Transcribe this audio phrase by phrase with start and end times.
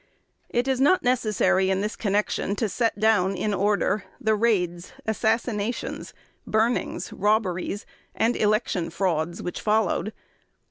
[0.49, 6.11] It is not necessary in this connection to set down, in order, the raids, assassinations,
[6.47, 7.85] burnings, robberies,
[8.15, 10.11] and election frauds which followed.